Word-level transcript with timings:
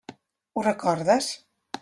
Ho 0.55 0.63
recordes? 0.69 1.31